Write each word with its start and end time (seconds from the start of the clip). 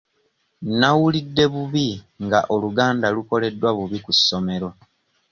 Nnawulidde 0.67 1.45
bubi 1.53 1.87
nga 2.25 2.39
Oluganda 2.53 3.07
lukoleddwa 3.15 3.69
bubi 3.77 3.97
ku 4.05 4.11
ssomero. 4.17 4.69